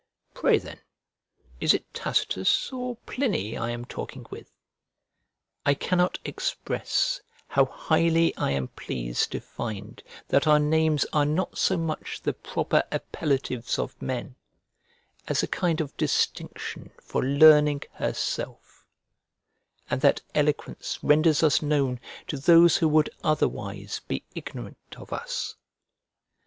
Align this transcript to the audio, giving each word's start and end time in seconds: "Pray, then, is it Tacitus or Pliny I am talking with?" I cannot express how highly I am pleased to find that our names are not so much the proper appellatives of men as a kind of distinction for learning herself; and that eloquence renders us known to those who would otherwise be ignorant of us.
"Pray, 0.33 0.57
then, 0.57 0.79
is 1.59 1.75
it 1.75 1.93
Tacitus 1.93 2.73
or 2.73 2.95
Pliny 3.05 3.55
I 3.55 3.69
am 3.69 3.85
talking 3.85 4.25
with?" 4.31 4.49
I 5.63 5.75
cannot 5.75 6.17
express 6.25 7.21
how 7.49 7.65
highly 7.65 8.35
I 8.35 8.49
am 8.49 8.69
pleased 8.69 9.31
to 9.33 9.39
find 9.39 10.01
that 10.29 10.47
our 10.47 10.57
names 10.57 11.05
are 11.13 11.27
not 11.27 11.55
so 11.59 11.77
much 11.77 12.23
the 12.23 12.33
proper 12.33 12.81
appellatives 12.91 13.77
of 13.77 14.01
men 14.01 14.37
as 15.27 15.43
a 15.43 15.47
kind 15.47 15.79
of 15.79 15.95
distinction 15.97 16.89
for 16.99 17.23
learning 17.23 17.83
herself; 17.93 18.87
and 19.87 20.01
that 20.01 20.23
eloquence 20.33 20.97
renders 21.03 21.43
us 21.43 21.61
known 21.61 21.99
to 22.25 22.37
those 22.39 22.77
who 22.77 22.87
would 22.87 23.11
otherwise 23.23 24.01
be 24.07 24.23
ignorant 24.33 24.95
of 24.97 25.13
us. 25.13 25.57